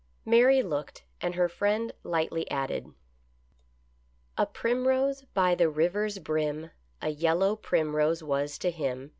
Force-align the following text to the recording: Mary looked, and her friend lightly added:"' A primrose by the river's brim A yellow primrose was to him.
Mary 0.25 0.63
looked, 0.63 1.03
and 1.21 1.35
her 1.35 1.47
friend 1.47 1.93
lightly 2.03 2.49
added:"' 2.49 2.91
A 4.39 4.47
primrose 4.47 5.21
by 5.35 5.53
the 5.53 5.69
river's 5.69 6.17
brim 6.17 6.71
A 7.03 7.09
yellow 7.09 7.55
primrose 7.55 8.23
was 8.23 8.57
to 8.57 8.71
him. 8.71 9.09